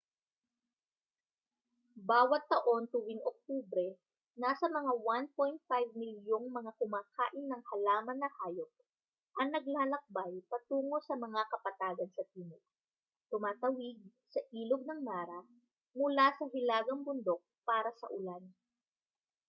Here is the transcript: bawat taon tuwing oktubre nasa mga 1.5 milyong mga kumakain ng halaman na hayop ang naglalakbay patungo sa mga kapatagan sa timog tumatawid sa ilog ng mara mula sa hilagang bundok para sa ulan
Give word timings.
bawat 2.09 2.43
taon 2.51 2.83
tuwing 2.93 3.21
oktubre 3.31 3.87
nasa 4.41 4.65
mga 4.77 4.93
1.5 5.29 5.29
milyong 6.01 6.45
mga 6.57 6.71
kumakain 6.81 7.45
ng 7.47 7.61
halaman 7.69 8.17
na 8.19 8.25
hayop 8.41 8.71
ang 9.39 9.49
naglalakbay 9.55 10.33
patungo 10.51 10.97
sa 11.07 11.13
mga 11.25 11.41
kapatagan 11.53 12.09
sa 12.17 12.23
timog 12.33 12.63
tumatawid 13.31 13.97
sa 14.33 14.41
ilog 14.59 14.81
ng 14.89 14.99
mara 15.09 15.41
mula 15.99 16.27
sa 16.37 16.45
hilagang 16.55 17.01
bundok 17.07 17.41
para 17.67 17.91
sa 17.99 18.07
ulan 18.17 18.41